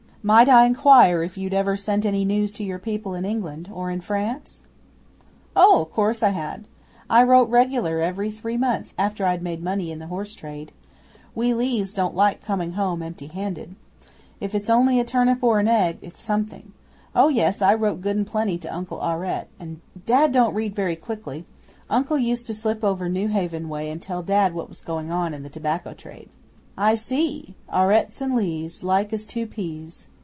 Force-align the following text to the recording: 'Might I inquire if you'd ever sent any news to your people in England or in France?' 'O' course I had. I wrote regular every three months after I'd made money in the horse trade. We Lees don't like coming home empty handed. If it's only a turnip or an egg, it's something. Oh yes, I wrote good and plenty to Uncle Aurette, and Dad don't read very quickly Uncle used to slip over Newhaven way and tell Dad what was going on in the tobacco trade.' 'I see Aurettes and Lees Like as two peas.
'Might 0.23 0.47
I 0.49 0.65
inquire 0.67 1.23
if 1.23 1.35
you'd 1.35 1.51
ever 1.51 1.75
sent 1.75 2.05
any 2.05 2.25
news 2.25 2.53
to 2.53 2.63
your 2.63 2.77
people 2.77 3.15
in 3.15 3.25
England 3.25 3.71
or 3.73 3.89
in 3.89 4.01
France?' 4.01 4.61
'O' 5.55 5.89
course 5.91 6.21
I 6.21 6.29
had. 6.29 6.67
I 7.09 7.23
wrote 7.23 7.49
regular 7.49 7.97
every 8.01 8.29
three 8.29 8.55
months 8.55 8.93
after 8.99 9.25
I'd 9.25 9.41
made 9.41 9.63
money 9.63 9.91
in 9.91 9.97
the 9.97 10.05
horse 10.13 10.35
trade. 10.35 10.73
We 11.33 11.55
Lees 11.55 11.91
don't 11.91 12.13
like 12.15 12.43
coming 12.43 12.73
home 12.73 13.01
empty 13.01 13.25
handed. 13.29 13.75
If 14.39 14.53
it's 14.53 14.69
only 14.69 14.99
a 14.99 15.03
turnip 15.03 15.41
or 15.43 15.57
an 15.59 15.67
egg, 15.67 15.97
it's 16.03 16.21
something. 16.21 16.71
Oh 17.15 17.29
yes, 17.29 17.59
I 17.63 17.73
wrote 17.73 18.01
good 18.01 18.15
and 18.17 18.27
plenty 18.27 18.59
to 18.59 18.71
Uncle 18.75 18.99
Aurette, 18.99 19.47
and 19.59 19.81
Dad 20.05 20.31
don't 20.31 20.53
read 20.53 20.75
very 20.75 20.95
quickly 20.95 21.45
Uncle 21.89 22.19
used 22.19 22.45
to 22.45 22.53
slip 22.53 22.83
over 22.83 23.09
Newhaven 23.09 23.69
way 23.69 23.89
and 23.89 23.99
tell 23.99 24.21
Dad 24.21 24.53
what 24.53 24.69
was 24.69 24.81
going 24.81 25.09
on 25.11 25.33
in 25.33 25.41
the 25.41 25.49
tobacco 25.49 25.93
trade.' 25.95 26.29
'I 26.77 26.93
see 26.95 27.55
Aurettes 27.73 28.21
and 28.21 28.35
Lees 28.35 28.83
Like 28.83 29.11
as 29.13 29.25
two 29.25 29.47
peas. 29.47 30.05